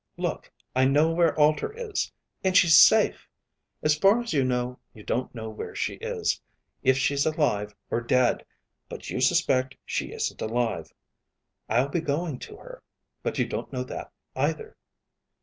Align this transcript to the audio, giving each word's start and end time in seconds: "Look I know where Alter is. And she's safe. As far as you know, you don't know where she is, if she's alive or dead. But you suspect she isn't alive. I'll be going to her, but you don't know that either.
"Look 0.17 0.49
I 0.75 0.85
know 0.85 1.11
where 1.11 1.37
Alter 1.39 1.71
is. 1.73 2.11
And 2.43 2.57
she's 2.57 2.75
safe. 2.75 3.29
As 3.83 3.93
far 3.95 4.19
as 4.19 4.33
you 4.33 4.43
know, 4.43 4.79
you 4.95 5.03
don't 5.03 5.35
know 5.35 5.47
where 5.51 5.75
she 5.75 5.97
is, 5.97 6.41
if 6.81 6.97
she's 6.97 7.23
alive 7.23 7.75
or 7.91 8.01
dead. 8.01 8.43
But 8.89 9.11
you 9.11 9.21
suspect 9.21 9.77
she 9.85 10.11
isn't 10.11 10.41
alive. 10.41 10.91
I'll 11.69 11.89
be 11.89 12.01
going 12.01 12.39
to 12.39 12.57
her, 12.57 12.81
but 13.21 13.37
you 13.37 13.45
don't 13.47 13.71
know 13.71 13.83
that 13.83 14.11
either. 14.35 14.75